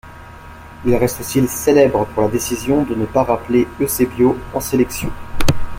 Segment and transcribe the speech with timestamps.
[0.83, 5.11] Il reste aussi célèbre pour la décision de ne pas rappeler Eusébio, en sélection.